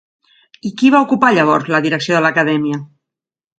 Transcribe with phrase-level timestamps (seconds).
[0.69, 2.83] I qui va ocupar llavors la direcció de l'acadèmia?